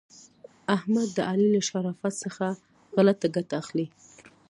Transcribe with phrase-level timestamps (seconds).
[0.75, 2.45] احمد د علي له شرافت څخه
[2.95, 3.87] غلته ګټه اخلي.